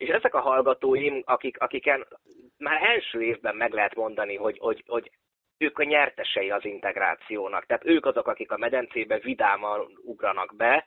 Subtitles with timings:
[0.00, 2.06] És ezek a hallgatóim, akik, akiken
[2.58, 5.10] már első évben meg lehet mondani, hogy, hogy, hogy
[5.58, 7.66] ők a nyertesei az integrációnak.
[7.66, 10.86] Tehát ők azok, akik a medencébe vidáman ugranak be,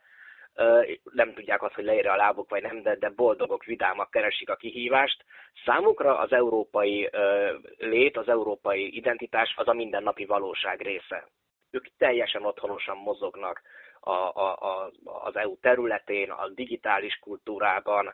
[1.04, 4.56] nem tudják azt, hogy leírja a lábuk vagy nem, de, de boldogok, vidámak keresik a
[4.56, 5.26] kihívást.
[5.66, 7.10] Számukra az európai
[7.78, 11.28] lét, az európai identitás az a mindennapi valóság része.
[11.72, 13.62] Ők teljesen otthonosan mozognak
[14.00, 18.14] a, a, a, az EU területén, a digitális kultúrában,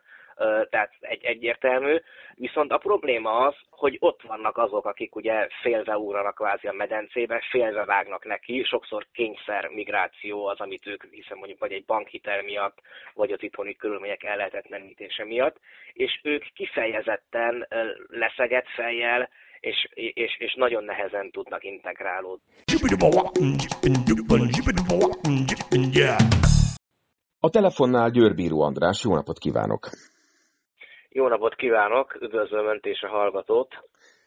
[0.70, 1.96] tehát egy, egyértelmű.
[2.34, 7.42] Viszont a probléma az, hogy ott vannak azok, akik ugye félve úranak kvázi a medencébe,
[7.50, 12.78] félve vágnak neki, sokszor kényszer migráció az, amit ők, hiszen mondjuk vagy egy bankhitel miatt,
[13.14, 15.56] vagy az itthoni körülmények ellehetetlenítése miatt,
[15.92, 17.66] és ők kifejezetten
[18.08, 19.28] leszegett fejjel,
[19.60, 22.44] és, és, és nagyon nehezen tudnak integrálódni.
[27.40, 29.88] A telefonnál Győrbíró András, jó napot kívánok!
[31.20, 33.74] Jó napot kívánok, üdvözlöm Önt és a hallgatót.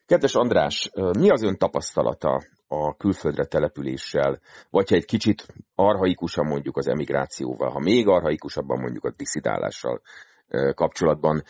[0.05, 6.77] Kedves András, mi az Ön tapasztalata a külföldre településsel, vagy ha egy kicsit arhaikusan mondjuk
[6.77, 10.01] az emigrációval, ha még arhaikusabban mondjuk a diszidálással
[10.73, 11.41] kapcsolatban,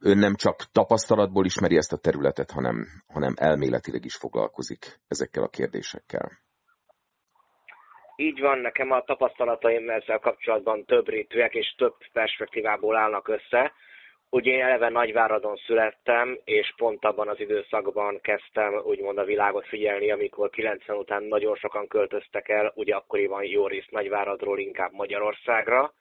[0.00, 5.48] ön nem csak tapasztalatból ismeri ezt a területet, hanem, hanem elméletileg is foglalkozik ezekkel a
[5.48, 6.30] kérdésekkel.
[8.16, 13.72] Így van, nekem a tapasztalataim ezzel kapcsolatban több rétűek és több perspektívából állnak össze.
[14.30, 20.10] Ugye én eleve Nagyváradon születtem, és pont abban az időszakban kezdtem úgymond a világot figyelni,
[20.10, 25.92] amikor 90 után nagyon sokan költöztek el, ugye akkoriban jó részt Nagyváradról inkább Magyarországra.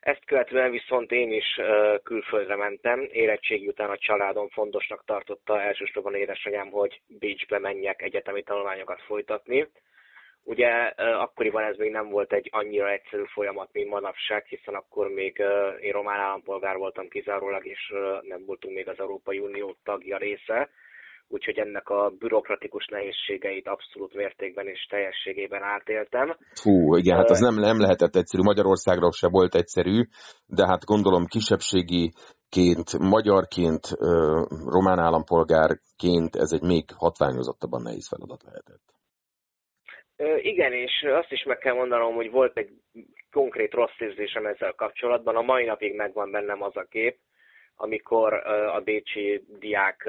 [0.00, 1.60] Ezt követően viszont én is
[2.02, 9.00] külföldre mentem, érettségi után a családom fontosnak tartotta elsősorban édesanyám, hogy Bécsbe menjek egyetemi tanulmányokat
[9.00, 9.68] folytatni
[10.52, 10.70] Ugye
[11.26, 15.42] akkoriban ez még nem volt egy annyira egyszerű folyamat, mint manapság, hiszen akkor még
[15.80, 17.92] én román állampolgár voltam kizárólag, és
[18.22, 20.68] nem voltunk még az Európai Unió tagja része,
[21.28, 26.36] úgyhogy ennek a bürokratikus nehézségeit abszolút mértékben és teljességében átéltem.
[26.54, 30.02] Fú, igen, hát az nem, nem lehetett egyszerű, Magyarországra se volt egyszerű,
[30.46, 33.84] de hát gondolom kisebbségiként, magyarként,
[34.76, 38.98] román állampolgárként ez egy még hatványozottabban nehéz feladat lehetett.
[40.36, 42.70] Igen, és azt is meg kell mondanom, hogy volt egy
[43.30, 45.36] konkrét rossz érzésem ezzel kapcsolatban.
[45.36, 47.16] A mai napig megvan bennem az a kép,
[47.76, 48.32] amikor
[48.74, 50.08] a Bécsi Diák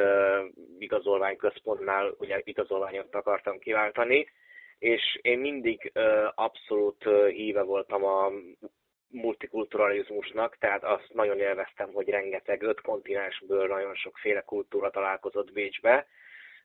[0.79, 4.27] igazolvány központnál ugye igazolványt akartam kiváltani,
[4.79, 5.91] és én mindig
[6.35, 8.31] abszolút híve voltam a
[9.07, 16.07] multikulturalizmusnak, tehát azt nagyon élveztem, hogy rengeteg öt kontinensből nagyon sokféle kultúra találkozott Bécsbe,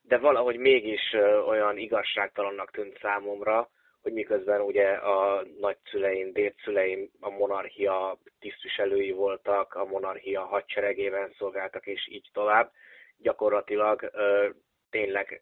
[0.09, 1.13] de valahogy mégis
[1.47, 3.71] olyan igazságtalannak tűnt számomra,
[4.03, 12.09] hogy miközben ugye a nagyszüleim, dédszüleim a monarchia tisztviselői voltak, a monarchia hadseregében szolgáltak, és
[12.11, 12.73] így tovább,
[13.19, 14.11] gyakorlatilag
[14.91, 15.41] tényleg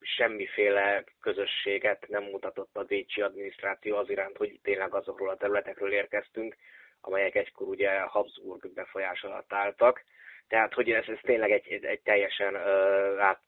[0.00, 6.56] semmiféle közösséget nem mutatott a Bécsi adminisztráció az iránt, hogy tényleg azokról a területekről érkeztünk,
[7.00, 10.04] amelyek egykor ugye Habsburg befolyás alatt álltak.
[10.48, 13.40] Tehát, hogy ez, ez tényleg egy, egy, teljesen uh, át,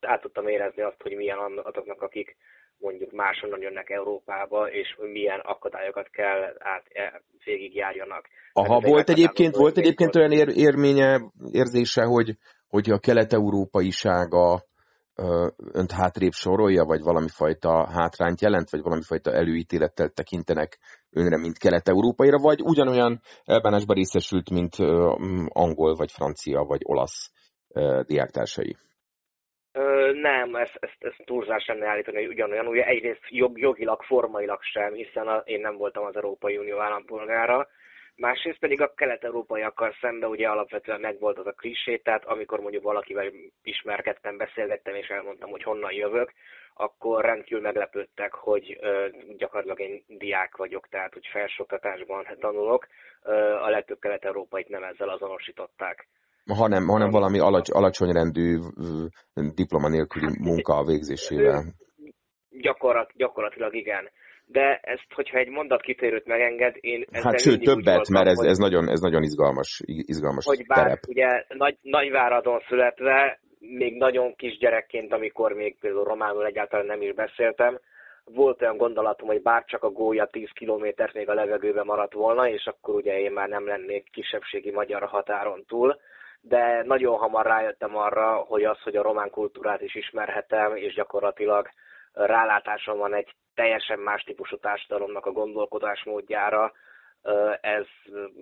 [0.00, 2.36] át tudtam érezni azt, hogy milyen azoknak, akik
[2.78, 8.28] mondjuk máshonnan jönnek Európába, és milyen akadályokat kell át e, végigjárjanak.
[8.52, 11.20] Aha, volt egyébként, volt egyébként olyan ér, érménye,
[11.50, 12.36] érzése, hogy,
[12.68, 14.62] hogy a kelet-európaisága
[15.72, 20.78] önt hátrébb sorolja, vagy valami fajta hátrányt jelent, vagy valami fajta előítélettel tekintenek
[21.10, 24.74] önre, mint kelet-európaira, vagy ugyanolyan elbánásban részesült, mint
[25.48, 27.30] angol, vagy francia, vagy olasz
[28.06, 28.76] diáktársai?
[30.12, 32.66] Nem, ezt, ezt, ezt túlzás lenne állítani, hogy ugyanolyan.
[32.66, 37.68] Ugye egyrészt jog, jogilag, formailag sem, hiszen a, én nem voltam az Európai Unió állampolgára,
[38.16, 43.30] másrészt pedig a kelet-európaiakkal szemben ugye alapvetően megvolt az a klisé, tehát amikor mondjuk valakivel
[43.62, 46.32] ismerkedtem, beszélgettem és elmondtam, hogy honnan jövök,
[46.74, 49.06] akkor rendkívül meglepődtek, hogy ö,
[49.36, 52.86] gyakorlatilag én diák vagyok, tehát hogy felsőoktatásban tanulok.
[53.22, 56.06] Ö, a legtöbb kelet-európait nem ezzel azonosították
[56.52, 58.58] hanem, hanem valami alacs, alacsony rendű
[59.54, 61.64] diploma nélküli munka végzésével.
[62.50, 64.10] Gyakorlat, gyakorlatilag igen.
[64.46, 68.58] De ezt, hogyha egy mondat kitérőt megenged, én Hát sőt, többet, voltam, mert ez, ez,
[68.58, 70.98] nagyon, ez nagyon izgalmas, izgalmas Hogy bár terep.
[71.08, 77.80] ugye Nagy, Nagyváradon születve, még nagyon kisgyerekként, amikor még például románul egyáltalán nem is beszéltem,
[78.24, 82.48] volt olyan gondolatom, hogy bár csak a gólya 10 kilométert még a levegőbe maradt volna,
[82.48, 86.00] és akkor ugye én már nem lennék kisebbségi magyar határon túl
[86.48, 91.68] de nagyon hamar rájöttem arra, hogy az, hogy a román kultúrát is ismerhetem, és gyakorlatilag
[92.12, 96.72] rálátásom van egy teljesen más típusú társadalomnak a gondolkodásmódjára,
[97.60, 97.86] ez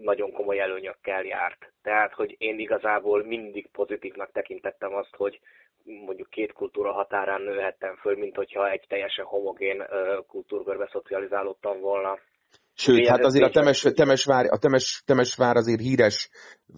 [0.02, 1.72] nagyon komoly előnyökkel járt.
[1.82, 5.40] Tehát, hogy én igazából mindig pozitívnak tekintettem azt, hogy
[5.84, 9.84] mondjuk két kultúra határán nőhettem föl, mint hogyha egy teljesen homogén
[10.26, 12.18] kultúrkörbe szocializálódtam volna.
[12.74, 16.30] Sőt, hát azért a, Temes, Temesvár, a Temes, Temesvár azért híres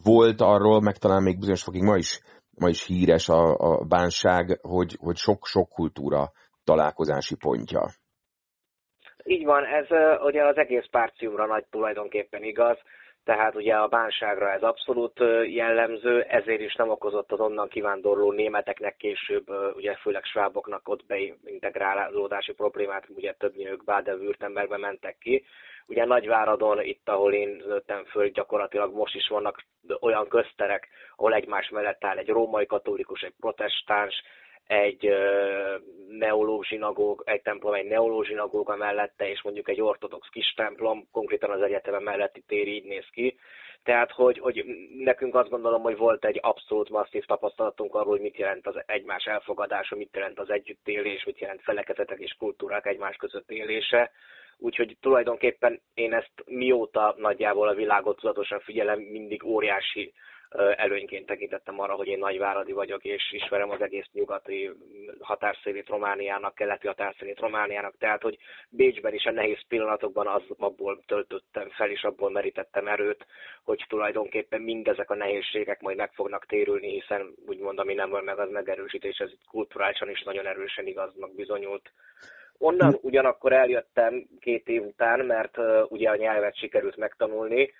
[0.04, 2.20] volt arról, meg talán még bizonyos fokig ma is,
[2.58, 6.32] ma is híres a, a bánság, hogy, hogy sok-sok kultúra
[6.64, 7.90] találkozási pontja.
[9.24, 9.86] Így van, ez
[10.20, 12.78] ugye az egész párciumra nagy tulajdonképpen igaz,
[13.24, 18.96] tehát ugye a bánságra ez abszolút jellemző, ezért is nem okozott az onnan kivándorló németeknek
[18.96, 25.44] később, ugye főleg sváboknak ott beintegrálódási problémát, ugye többnyire ők Baden-Württembergbe mentek ki.
[25.86, 29.64] Ugye Nagyváradon, itt ahol én nőttem föl, gyakorlatilag most is vannak
[30.00, 34.22] olyan közterek, ahol egymás mellett áll egy római katolikus, egy protestáns,
[34.66, 35.14] egy
[36.08, 41.50] neológ zsinagóg, egy templom, egy neológ zsinagóga mellette, és mondjuk egy ortodox kis templom, konkrétan
[41.50, 43.38] az egyetemen melletti tér így néz ki.
[43.82, 44.64] Tehát, hogy, hogy
[44.98, 49.24] nekünk azt gondolom, hogy volt egy abszolút masszív tapasztalatunk arról, hogy mit jelent az egymás
[49.24, 54.10] elfogadása, mit jelent az együttélés, mit jelent felekezetek és kultúrák egymás között élése.
[54.58, 60.12] Úgyhogy tulajdonképpen én ezt mióta nagyjából a világot tudatosan figyelem, mindig óriási
[60.76, 64.70] előnyként tekintettem arra, hogy én nagyváradi vagyok, és ismerem az egész nyugati
[65.20, 68.38] határszélét Romániának, keleti határszélét Romániának, tehát hogy
[68.68, 73.26] Bécsben is a nehéz pillanatokban az, abból töltöttem fel, és abból merítettem erőt,
[73.62, 78.38] hogy tulajdonképpen mindezek a nehézségek majd meg fognak térülni, hiszen úgymond, ami nem volt meg,
[78.38, 81.92] az megerősítés, ez kulturálisan is nagyon erősen igaznak bizonyult.
[82.58, 87.72] Onnan ugyanakkor eljöttem két év után, mert uh, ugye a nyelvet sikerült megtanulni,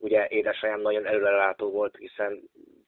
[0.00, 2.42] ugye édesanyám nagyon előrelátó volt, hiszen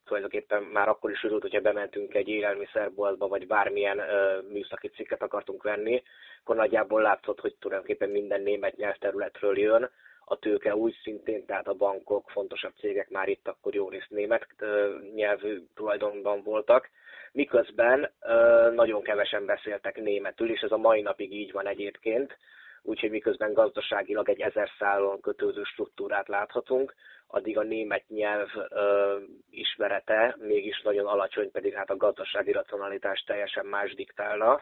[0.04, 5.62] tulajdonképpen már akkor is örült, hogyha bementünk egy élelmiszerboltba, vagy bármilyen ö, műszaki cikket akartunk
[5.62, 6.02] venni,
[6.40, 9.90] akkor nagyjából látszott, hogy tulajdonképpen minden német nyelvterületről jön,
[10.24, 14.46] a tőke úgy szintén, tehát a bankok, fontosabb cégek már itt akkor jó részt német
[14.58, 16.90] ö, nyelvű tulajdonban voltak,
[17.32, 22.36] miközben ö, nagyon kevesen beszéltek németül, és ez a mai napig így van egyébként,
[22.82, 26.94] úgyhogy miközben gazdaságilag egy ezer szálon kötődő struktúrát láthatunk,
[27.26, 29.16] addig a német nyelv ö,
[29.50, 34.60] ismerete mégis nagyon alacsony, pedig hát a gazdasági racionalitás teljesen más diktálna.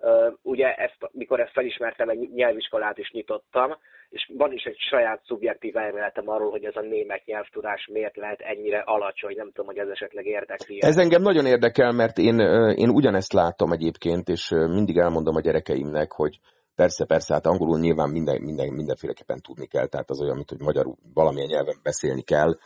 [0.00, 3.76] Ö, ugye ezt, mikor ezt felismertem, egy nyelviskolát is nyitottam,
[4.08, 8.40] és van is egy saját szubjektív elméletem arról, hogy ez a német nyelvtudás miért lehet
[8.40, 10.78] ennyire alacsony, nem tudom, hogy ez esetleg érdekli.
[10.80, 12.38] Ez engem nagyon érdekel, mert én,
[12.74, 16.38] én ugyanezt látom egyébként, és mindig elmondom a gyerekeimnek, hogy
[16.80, 20.60] Persze, persze, hát angolul nyilván minden, minden, mindenféleképpen tudni kell, tehát az olyan, mint hogy
[20.60, 22.58] magyarul valamilyen nyelven beszélni kell,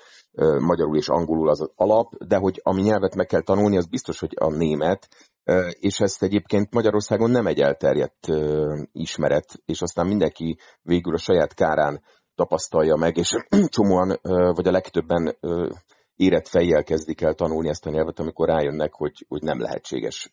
[0.58, 4.20] magyarul és angolul az, az alap, de hogy ami nyelvet meg kell tanulni, az biztos,
[4.20, 5.08] hogy a német,
[5.70, 8.26] és ezt egyébként Magyarországon nem egy elterjedt
[8.92, 12.02] ismeret, és aztán mindenki végül a saját kárán
[12.34, 13.36] tapasztalja meg, és
[13.76, 14.18] csomóan,
[14.54, 15.36] vagy a legtöbben
[16.16, 20.32] érett fejjel kezdik el tanulni ezt a nyelvet, amikor rájönnek, hogy, hogy nem lehetséges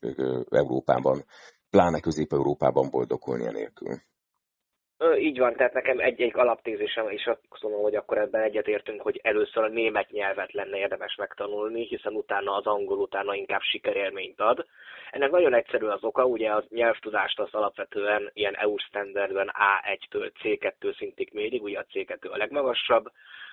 [0.49, 1.25] Európában
[1.71, 3.93] pláne Közép-Európában boldogulni nélkül.
[5.17, 9.63] Így van, tehát nekem egy-egy alaptézésem, és azt mondom, hogy akkor ebben egyetértünk, hogy először
[9.63, 14.65] a német nyelvet lenne érdemes megtanulni, hiszen utána az angol utána inkább sikerélményt ad.
[15.11, 20.97] Ennek nagyon egyszerű az oka, ugye a nyelvtudást az alapvetően ilyen EU standardben A1-től C2
[20.97, 23.11] szintig mérik, ugye a C2 a legmagasabb,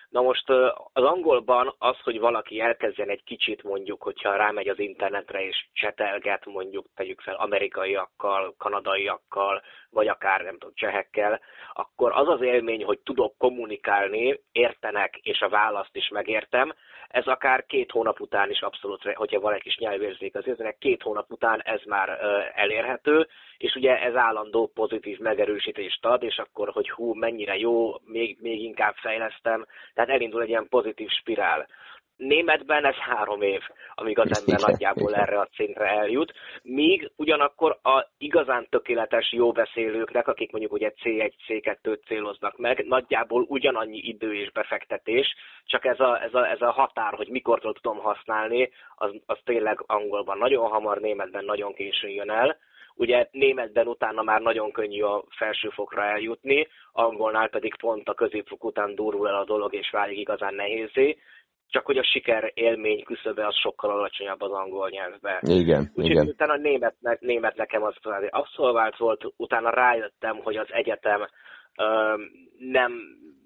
[0.08, 0.50] Na most
[0.92, 6.46] az angolban az, hogy valaki elkezdjen egy kicsit mondjuk, hogyha rámegy az internetre és csetelget
[6.46, 11.40] mondjuk, tegyük fel amerikaiakkal, kanadaiakkal, vagy akár nem tudom, csehekkel,
[11.72, 16.74] akkor az az élmény, hogy tudok kommunikálni, értenek, és a választ is megértem,
[17.08, 21.02] ez akár két hónap után is abszolút, hogyha van egy kis nyelvérzék az érzének, két
[21.02, 22.08] hónap után ez már
[22.54, 28.38] elérhető, és ugye ez állandó pozitív megerősítést ad, és akkor, hogy hú, mennyire jó, még,
[28.40, 31.66] még inkább fejlesztem, tehát elindul egy ilyen pozitív spirál.
[32.18, 33.60] Németben ez három év,
[33.94, 36.32] amíg az ember nagyjából erre a szintre eljut,
[36.62, 43.44] míg ugyanakkor a igazán tökéletes jó beszélőknek, akik mondjuk ugye C1, C2-t céloznak meg, nagyjából
[43.48, 45.34] ugyanannyi idő és befektetés,
[45.64, 49.82] csak ez a, ez a, ez a határ, hogy mikortól tudom használni, az, az tényleg
[49.86, 52.56] angolban nagyon hamar, németben nagyon későn jön el.
[52.94, 58.94] Ugye németben utána már nagyon könnyű a felsőfokra eljutni, angolnál pedig pont a középfok után
[58.94, 61.18] durul el a dolog és válik igazán nehézé
[61.70, 65.40] csak hogy a siker élmény küszöbe az sokkal alacsonyabb az angol nyelvben.
[65.42, 66.26] Igen, Úgyhogy igen.
[66.26, 67.94] utána a német, német nekem az
[68.30, 71.28] abszolvált volt, utána rájöttem, hogy az egyetem
[71.76, 72.14] ö,
[72.58, 72.92] nem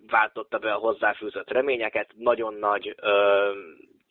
[0.07, 3.51] váltotta be a hozzáfűzött reményeket, nagyon nagy ö,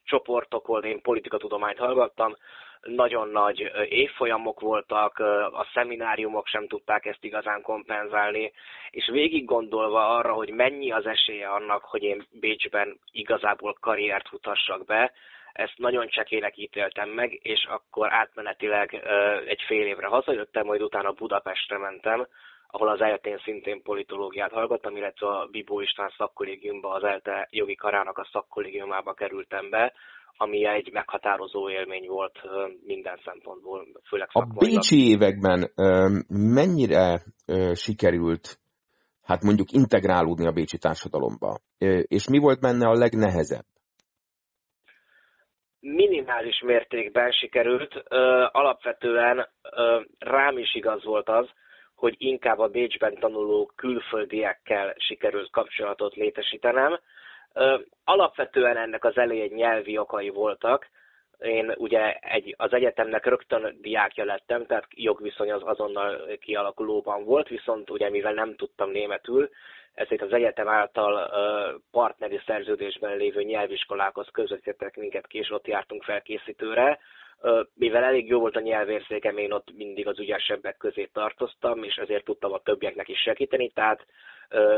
[0.03, 2.35] csoportok volt, én politikatudományt hallgattam,
[2.81, 5.19] nagyon nagy évfolyamok voltak,
[5.53, 8.51] a szemináriumok sem tudták ezt igazán kompenzálni,
[8.89, 14.85] és végig gondolva arra, hogy mennyi az esélye annak, hogy én Bécsben igazából karriert futassak
[14.85, 15.11] be,
[15.53, 19.03] ezt nagyon csekének ítéltem meg, és akkor átmenetileg
[19.45, 22.27] egy fél évre hazajöttem, majd utána Budapestre mentem,
[22.67, 28.17] ahol az eltén szintén politológiát hallgattam, illetve a Bibó István szakkollégiumba, az ELTE jogi karának
[28.17, 29.93] a szakkollégiumába kerültem be,
[30.37, 32.39] ami egy meghatározó élmény volt
[32.83, 34.63] minden szempontból, főleg szakmailag.
[34.63, 35.71] A bécsi években
[36.53, 37.19] mennyire
[37.73, 38.59] sikerült
[39.23, 41.59] hát mondjuk integrálódni a bécsi társadalomba?
[42.07, 43.65] És mi volt benne a legnehezebb?
[45.79, 47.93] Minimális mértékben sikerült.
[48.51, 49.47] Alapvetően
[50.19, 51.49] rám is igaz volt az,
[51.95, 56.99] hogy inkább a Bécsben tanuló külföldiekkel sikerült kapcsolatot létesítenem.
[58.03, 60.89] Alapvetően ennek az elején nyelvi okai voltak.
[61.39, 67.89] Én ugye egy, az egyetemnek rögtön diákja lettem, tehát jogviszony az azonnal kialakulóban volt, viszont
[67.89, 69.49] ugye mivel nem tudtam németül,
[69.93, 71.31] ezért az egyetem által
[71.91, 76.99] partneri szerződésben lévő nyelviskolákhoz közvetítettek minket ki, és ott jártunk felkészítőre,
[77.73, 82.25] mivel elég jó volt a nyelvérzékem, én ott mindig az ügyesebbek közé tartoztam, és ezért
[82.25, 84.05] tudtam a többieknek is segíteni, tehát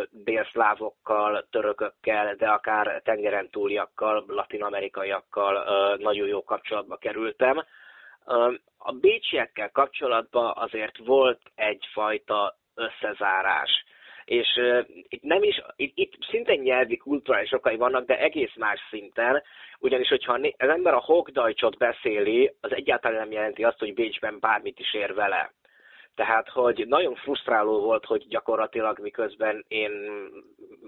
[0.09, 5.65] délszlávokkal, törökökkel, de akár tengeren túliakkal, latinamerikaiakkal
[5.97, 7.65] nagyon jó kapcsolatba kerültem.
[8.77, 13.82] A bécsiekkel kapcsolatban azért volt egyfajta összezárás
[14.25, 18.79] és uh, itt nem is, itt, itt szintén nyelvi kulturális okai vannak, de egész más
[18.89, 19.43] szinten,
[19.79, 24.79] ugyanis hogyha az ember a Hochdeutschot beszéli, az egyáltalán nem jelenti azt, hogy Bécsben bármit
[24.79, 25.51] is ér vele.
[26.15, 29.91] Tehát, hogy nagyon frusztráló volt, hogy gyakorlatilag miközben én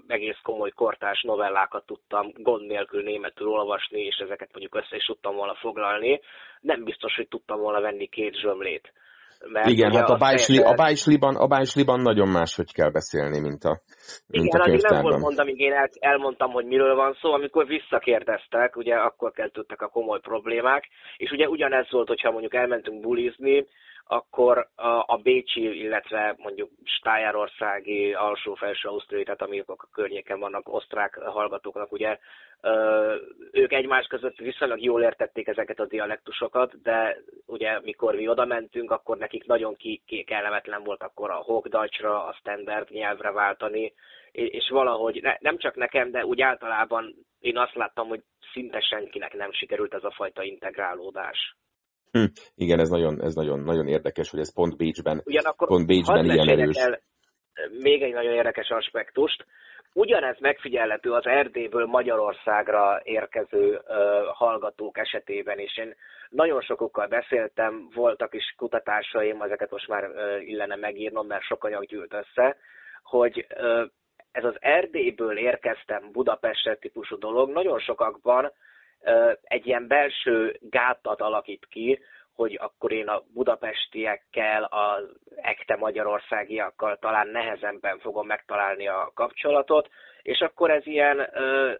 [0.06, 5.36] egész komoly kortás novellákat tudtam gond nélkül németül olvasni, és ezeket mondjuk össze is tudtam
[5.36, 6.20] volna foglalni,
[6.60, 8.92] nem biztos, hogy tudtam volna venni két zsömlét.
[9.52, 13.80] Mert Igen, hát a Bájsli, a, Bájsliban, a Bájsliban nagyon máshogy kell beszélni, mint a
[14.26, 17.32] mint Igen, a addig nem volt mond, amíg én el, elmondtam, hogy miről van szó,
[17.32, 23.00] amikor visszakérdeztek, ugye akkor kezdődtek a komoly problémák, és ugye ugyanez volt, hogyha mondjuk elmentünk
[23.00, 23.66] bulizni,
[24.08, 31.14] akkor a, a Bécsi, illetve mondjuk Stájárországi, alsó-felső Ausztria, tehát amik a környéken vannak osztrák
[31.14, 32.18] hallgatóknak, ugye
[33.52, 38.90] ők egymás között viszonylag jól értették ezeket a dialektusokat, de ugye mikor mi oda mentünk,
[38.90, 43.92] akkor nekik nagyon ki, ki kellemetlen volt akkor a Hochdeutschra, a standard nyelvre váltani,
[44.32, 48.22] és valahogy ne, nem csak nekem, de úgy általában én azt láttam, hogy
[48.52, 51.56] szinte senkinek nem sikerült ez a fajta integrálódás.
[52.10, 56.24] Hm, igen, ez nagyon, ez nagyon, nagyon érdekes, hogy ez pont Bécsben, Ugyanakkor pont Bécsben
[56.24, 56.76] ilyen erős.
[56.76, 57.00] El
[57.82, 59.46] még egy nagyon érdekes aspektust.
[59.92, 63.80] Ugyanez megfigyelhető az Erdélyből Magyarországra érkező uh,
[64.32, 65.76] hallgatók esetében is.
[65.76, 65.94] Én
[66.28, 71.84] nagyon sokukkal beszéltem, voltak is kutatásaim, ezeket most már uh, illene megírnom, mert sok anyag
[71.84, 72.56] gyűlt össze,
[73.02, 73.86] hogy uh,
[74.32, 78.52] ez az Erdélyből érkeztem Budapestre típusú dolog nagyon sokakban
[79.42, 82.00] egy ilyen belső gátat alakít ki,
[82.34, 85.04] hogy akkor én a budapestiekkel, az
[85.36, 89.88] ekte magyarországiakkal talán nehezebben fogom megtalálni a kapcsolatot,
[90.22, 91.30] és akkor ez ilyen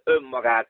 [0.04, 0.68] önmagát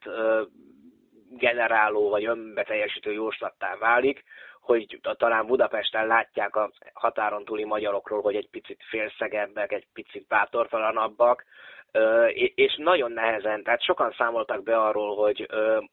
[1.30, 4.25] generáló vagy önbeteljesítő jóslattá válik,
[4.60, 11.44] hogy talán Budapesten látják a határon túli magyarokról, hogy egy picit félszegebbek, egy picit bátortalanabbak,
[12.55, 15.49] és nagyon nehezen, tehát sokan számoltak be arról, hogy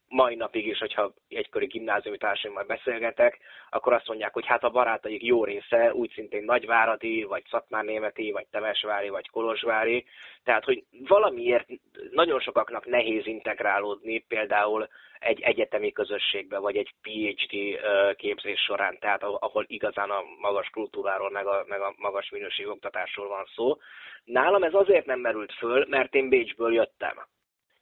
[0.08, 5.24] mai napig is, hogyha egykori gimnáziumi társaimmal beszélgetek, akkor azt mondják, hogy hát a barátaik
[5.24, 10.06] jó része úgy szintén nagyváradi, vagy szatmárnémeti, vagy temesvári, vagy kolozsvári,
[10.44, 11.68] tehát hogy valamiért
[12.12, 14.88] nagyon sokaknak nehéz integrálódni, például
[15.24, 17.56] egy egyetemi közösségbe, vagy egy PhD
[18.16, 23.28] képzés során, tehát ahol igazán a magas kultúráról, meg a, meg a magas minőségű oktatásról
[23.28, 23.78] van szó.
[24.26, 27.26] Nálam ez azért nem merült föl, mert én Bécsből jöttem.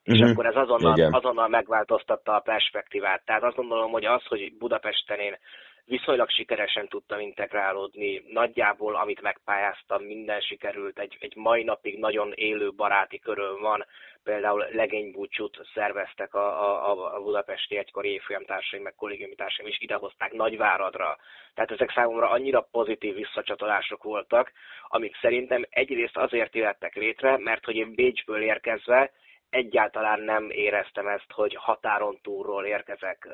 [0.04, 0.32] És uh-huh.
[0.32, 3.26] akkor ez azonnal, azonnal megváltoztatta a perspektívát.
[3.26, 5.38] Tehát azt gondolom, hogy az, hogy Budapesten én
[5.86, 8.24] viszonylag sikeresen tudtam integrálódni.
[8.28, 11.00] Nagyjából, amit megpályáztam, minden sikerült.
[11.00, 13.86] Egy, egy mai napig nagyon élő baráti köröm van.
[14.24, 21.18] Például legénybúcsút szerveztek a, a, a budapesti egykori évfolyamtársaim, meg kollégiumi társaim is idehozták Nagyváradra.
[21.54, 24.52] Tehát ezek számomra annyira pozitív visszacsatolások voltak,
[24.88, 29.12] amik szerintem egyrészt azért élettek létre, mert hogy én Bécsből érkezve
[29.52, 33.28] egyáltalán nem éreztem ezt, hogy határon túlról érkezek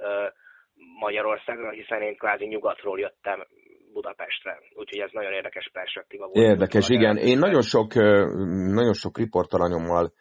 [0.99, 3.47] Magyarországra, hiszen én kvázi nyugatról jöttem
[3.93, 4.59] Budapestre.
[4.75, 6.37] Úgyhogy ez nagyon érdekes perspektíva volt.
[6.37, 7.17] Érdekes, igen.
[7.17, 7.93] Én nagyon sok,
[8.73, 10.13] nagyon sok riportalanyommal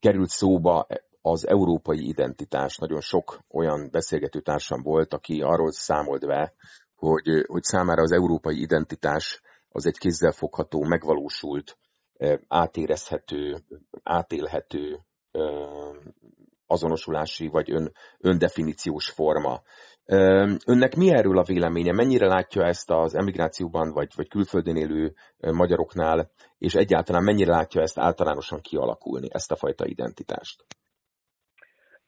[0.00, 0.86] került szóba
[1.20, 2.76] az európai identitás.
[2.76, 6.54] Nagyon sok olyan beszélgető társam volt, aki arról számolt be,
[6.94, 11.78] hogy, hogy számára az európai identitás az egy kézzelfogható, megvalósult,
[12.48, 13.56] átérezhető,
[14.02, 14.98] átélhető
[16.72, 19.60] azonosulási vagy ön, öndefiníciós forma.
[20.66, 21.92] Önnek mi erről a véleménye?
[21.92, 27.98] Mennyire látja ezt az emigrációban vagy, vagy külföldön élő magyaroknál, és egyáltalán mennyire látja ezt
[27.98, 30.64] általánosan kialakulni, ezt a fajta identitást?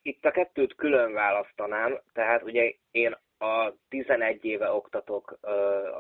[0.03, 5.39] Itt a kettőt külön választanám, tehát ugye én a 11 éve oktatok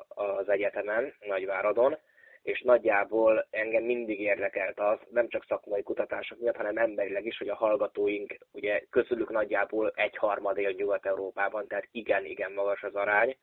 [0.08, 1.96] az egyetemen, Nagyváradon,
[2.44, 7.48] és nagyjából engem mindig érdekelt az, nem csak szakmai kutatások miatt, hanem emberileg is, hogy
[7.48, 13.36] a hallgatóink, ugye közülük nagyjából egy harmad él Nyugat-Európában, tehát igen-igen magas az arány,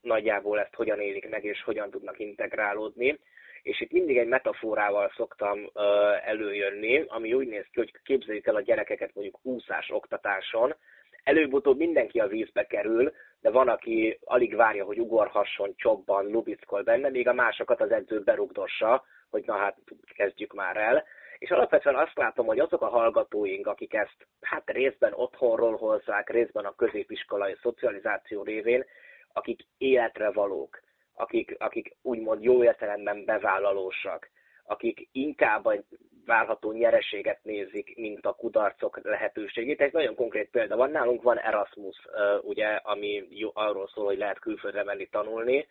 [0.00, 3.18] nagyjából ezt hogyan élik meg, és hogyan tudnak integrálódni.
[3.62, 5.70] És itt mindig egy metaforával szoktam
[6.24, 10.74] előjönni, ami úgy néz ki, hogy képzeljük el a gyerekeket mondjuk úszás oktatáson,
[11.24, 13.12] előbb-utóbb mindenki a vízbe kerül,
[13.44, 18.20] de van, aki alig várja, hogy ugorhasson, csobban, lubickol benne, még a másokat az edző
[18.22, 19.76] berugdossa, hogy na hát
[20.14, 21.04] kezdjük már el.
[21.38, 26.64] És alapvetően azt látom, hogy azok a hallgatóink, akik ezt hát részben otthonról hozzák, részben
[26.64, 28.84] a középiskolai szocializáció révén,
[29.32, 30.80] akik életre valók,
[31.14, 34.30] akik, akik úgymond jó értelemben bevállalósak,
[34.64, 35.64] akik inkább
[36.26, 39.80] várható nyereséget nézik, mint a kudarcok lehetőségét.
[39.80, 41.96] Egy nagyon konkrét példa van, nálunk van Erasmus,
[42.40, 45.66] ugye, ami arról szól, hogy lehet külföldre menni tanulni.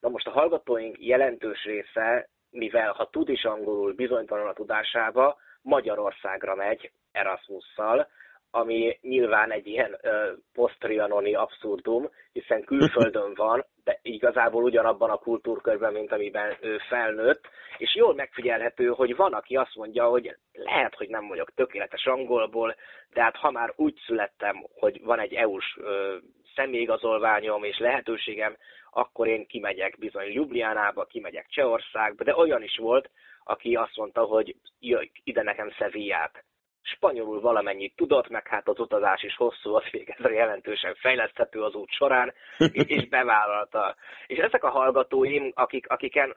[0.00, 6.54] Na most a hallgatóink jelentős része, mivel ha tud is angolul, bizonytalan a tudásába, Magyarországra
[6.54, 8.08] megy Erasmusszal,
[8.50, 15.92] ami nyilván egy ilyen ö, posztrianoni abszurdum, hiszen külföldön van, de igazából ugyanabban a kultúrkörben,
[15.92, 21.08] mint amiben ő felnőtt, és jól megfigyelhető, hogy van, aki azt mondja, hogy lehet, hogy
[21.08, 22.76] nem vagyok tökéletes angolból,
[23.12, 26.16] de hát ha már úgy születtem, hogy van egy EU-s ö,
[26.54, 28.56] személyigazolványom és lehetőségem,
[28.90, 33.10] akkor én kimegyek bizony Ljubljánába, kimegyek Csehországba, de olyan is volt,
[33.44, 36.44] aki azt mondta, hogy jöjj ide nekem Szevillát
[36.82, 41.90] spanyolul valamennyit tudott, meg hát az utazás is hosszú, az végezre jelentősen fejleszthető az út
[41.90, 42.34] során,
[42.96, 43.96] és bevállalta.
[44.26, 46.36] És ezek a hallgatóim, akik, akiken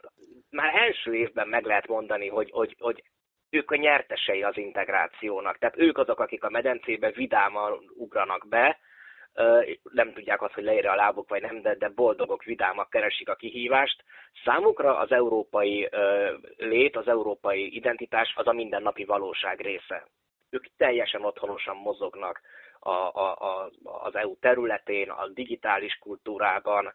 [0.49, 3.03] már első évben meg lehet mondani, hogy, hogy, hogy
[3.49, 5.57] ők a nyertesei az integrációnak.
[5.57, 8.79] Tehát ők azok, akik a medencébe vidáman ugranak be,
[9.91, 13.35] nem tudják azt, hogy leírja a lábuk, vagy nem, de, de boldogok, vidámak keresik a
[13.35, 14.03] kihívást.
[14.43, 15.89] Számukra az európai
[16.57, 20.07] lét, az európai identitás az a mindennapi valóság része
[20.53, 22.41] ők teljesen otthonosan mozognak
[22.79, 26.93] a, a, a, az EU területén, a digitális kultúrában,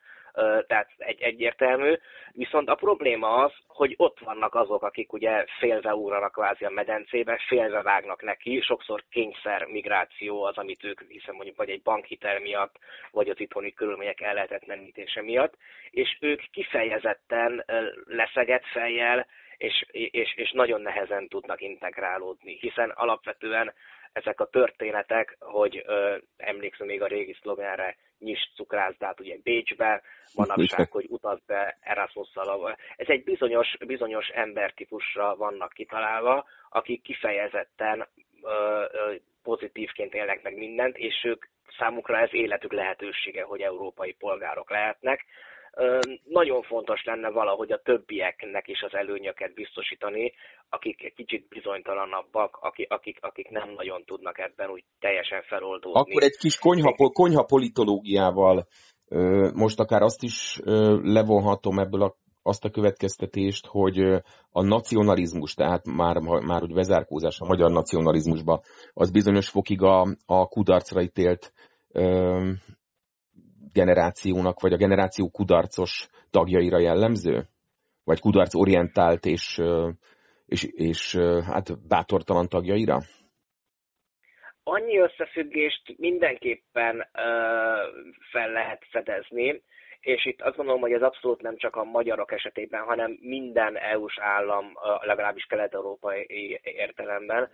[0.67, 1.95] tehát egy, egyértelmű.
[2.33, 7.41] Viszont a probléma az, hogy ott vannak azok, akik ugye félve ugranak kvázi a medencébe,
[7.47, 12.77] félve vágnak neki, sokszor kényszer migráció az, amit ők, hiszen mondjuk vagy egy bankhitel miatt,
[13.11, 15.55] vagy az itthoni körülmények ellehetetlenítése miatt,
[15.91, 17.65] és ők kifejezetten
[18.07, 19.27] leszegett fejjel,
[19.59, 23.73] és, és, és nagyon nehezen tudnak integrálódni, hiszen alapvetően
[24.13, 30.03] ezek a történetek, hogy ö, emlékszem még a régi szlogenre, nyis cukrászdát ugye Bécsbe,
[30.35, 32.77] manapság, hogy utaz be Erasmusszal.
[32.97, 38.09] Ez egy bizonyos, bizonyos embertípusra vannak kitalálva, akik kifejezetten
[38.43, 41.45] ö, ö, pozitívként élnek meg mindent, és ők
[41.79, 45.25] számukra ez életük lehetősége, hogy európai polgárok lehetnek
[46.25, 50.33] nagyon fontos lenne valahogy a többieknek is az előnyöket biztosítani,
[50.69, 56.01] akik egy kicsit bizonytalanabbak, akik, akik, akik nem nagyon tudnak ebben úgy teljesen feloldódni.
[56.01, 58.67] Akkor egy kis konyha, konyha politológiával
[59.55, 60.61] most akár azt is
[61.03, 63.99] levonhatom ebből a azt a következtetést, hogy
[64.51, 68.63] a nacionalizmus, tehát már, már hogy vezárkózás a magyar nacionalizmusba,
[68.93, 71.53] az bizonyos fokig a, a kudarcra ítélt
[73.73, 77.47] generációnak, vagy a generáció kudarcos tagjaira jellemző?
[78.05, 79.61] Vagy kudarcorientált és,
[80.47, 82.99] és, és hát bátortalan tagjaira?
[84.63, 87.03] Annyi összefüggést mindenképpen uh,
[88.31, 89.63] fel lehet fedezni,
[90.01, 94.19] és itt azt gondolom, hogy ez abszolút nem csak a magyarok esetében, hanem minden EU-s
[94.19, 96.27] állam, legalábbis kelet-európai
[96.63, 97.51] értelemben,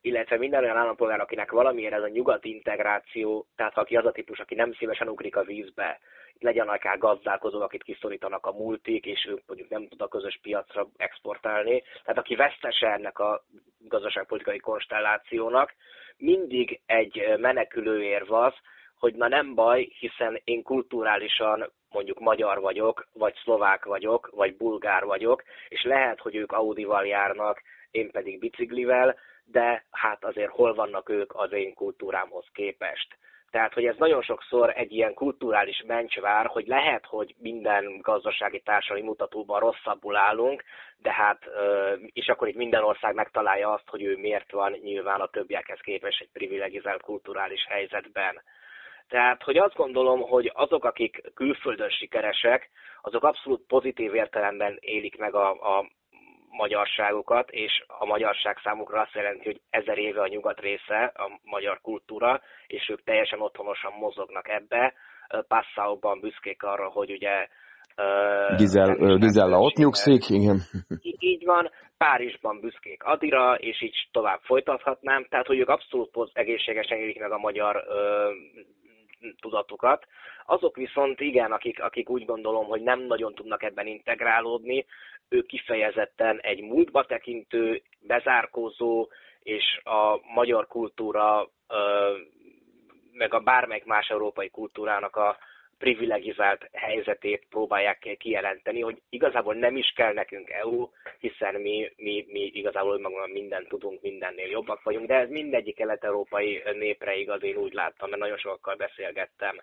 [0.00, 4.38] illetve minden olyan állampolgár, akinek valamiért ez a nyugati integráció, tehát aki az a típus,
[4.38, 5.98] aki nem szívesen ugrik a vízbe,
[6.38, 10.88] legyen akár gazdálkozó, akit kiszorítanak a multik, és ők mondjuk nem tud a közös piacra
[10.96, 11.82] exportálni.
[12.04, 13.44] Tehát aki vesztese ennek a
[13.78, 15.74] gazdaságpolitikai konstellációnak,
[16.16, 18.54] mindig egy menekülő érv az,
[18.98, 25.04] hogy na nem baj, hiszen én kulturálisan mondjuk magyar vagyok, vagy szlovák vagyok, vagy bulgár
[25.04, 29.16] vagyok, és lehet, hogy ők Audival járnak, én pedig biciklivel,
[29.52, 33.16] de hát azért hol vannak ők az én kultúrámhoz képest.
[33.50, 39.06] Tehát, hogy ez nagyon sokszor egy ilyen kulturális mencsvár, hogy lehet, hogy minden gazdasági társadalmi
[39.06, 40.62] mutatóban rosszabbul állunk,
[40.98, 41.38] de hát,
[42.12, 46.20] és akkor itt minden ország megtalálja azt, hogy ő miért van nyilván a többiekhez képest
[46.20, 48.42] egy privilegizált kulturális helyzetben.
[49.08, 52.70] Tehát, hogy azt gondolom, hogy azok, akik külföldön sikeresek,
[53.02, 55.90] azok abszolút pozitív értelemben élik meg a, a
[56.52, 61.80] magyarságukat, és a magyarság számukra azt jelenti, hogy ezer éve a nyugat része a magyar
[61.80, 64.94] kultúra, és ők teljesen otthonosan mozognak ebbe.
[65.48, 67.48] Passaukban büszkék arra, hogy ugye
[68.56, 70.58] Gizel, Gizella ott nyugszik, igen.
[71.32, 77.20] Így van, Párizsban büszkék Adira, és így tovább folytathatnám, tehát hogy ők abszolút egészségesen élik
[77.20, 78.30] meg a magyar ö,
[79.40, 80.06] tudatukat.
[80.46, 84.84] Azok viszont igen, akik, akik úgy gondolom, hogy nem nagyon tudnak ebben integrálódni,
[85.32, 89.08] ő kifejezetten egy múltba tekintő, bezárkózó,
[89.42, 91.50] és a magyar kultúra,
[93.12, 95.36] meg a bármelyik más európai kultúrának a
[95.78, 102.50] privilegizált helyzetét próbálják kijelenteni, hogy igazából nem is kell nekünk EU, hiszen mi, mi, mi
[102.54, 107.72] igazából magam mindent tudunk, mindennél jobbak vagyunk, de ez mindegyik kelet-európai népre igaz, én úgy
[107.72, 109.60] láttam, mert nagyon sokkal beszélgettem.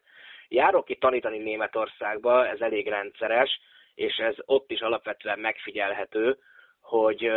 [0.47, 3.59] Járok ki tanítani Németországba, ez elég rendszeres,
[3.99, 6.37] és ez ott is alapvetően megfigyelhető,
[6.81, 7.31] hogy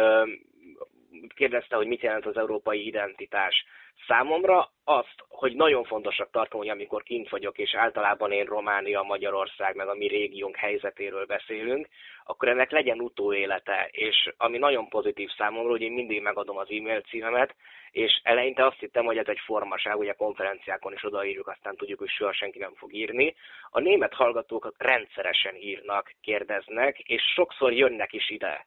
[1.34, 3.64] kérdezte, hogy mit jelent az európai identitás.
[4.06, 9.76] Számomra azt, hogy nagyon fontosak tartom, hogy amikor kint vagyok, és általában én Románia, Magyarország,
[9.76, 11.88] meg a mi régiónk helyzetéről beszélünk,
[12.24, 13.88] akkor ennek legyen utóélete.
[13.90, 17.54] És ami nagyon pozitív számomra, hogy én mindig megadom az e-mail címemet,
[17.90, 22.08] és eleinte azt hittem, hogy ez egy formaság, ugye konferenciákon is odaírjuk, aztán tudjuk, hogy
[22.08, 23.34] soha senki nem fog írni.
[23.70, 28.66] A német hallgatók rendszeresen írnak, kérdeznek, és sokszor jönnek is ide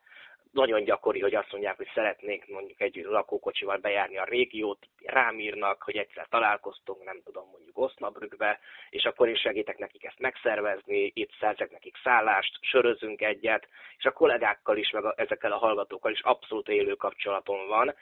[0.55, 5.83] nagyon gyakori, hogy azt mondják, hogy szeretnék mondjuk egy lakókocsival bejárni a régiót, rám írnak,
[5.83, 11.31] hogy egyszer találkoztunk, nem tudom, mondjuk Osnabrückbe, és akkor én segítek nekik ezt megszervezni, itt
[11.39, 16.21] szerzek nekik szállást, sörözünk egyet, és a kollégákkal is, meg a, ezekkel a hallgatókkal is
[16.21, 17.95] abszolút élő kapcsolatom van.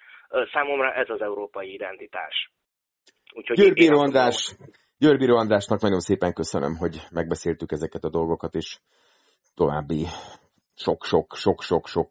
[0.53, 2.51] Számomra ez az európai identitás.
[3.33, 4.55] Úgyhogy Győrbíró András,
[4.97, 8.79] Győrbíró Andrásnak nagyon szépen köszönöm, hogy megbeszéltük ezeket a dolgokat, és
[9.55, 10.05] további
[10.75, 12.09] sok-sok-sok-sok-sok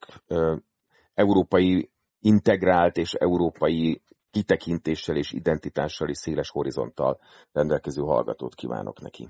[1.14, 7.20] európai integrált és európai kitekintéssel és identitással és széles horizonttal
[7.52, 9.28] rendelkező hallgatót kívánok neki.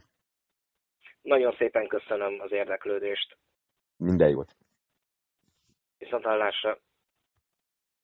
[1.23, 3.37] Nagyon szépen köszönöm az érdeklődést.
[3.97, 4.57] Minden jót.
[5.99, 6.79] Viszont hallásra.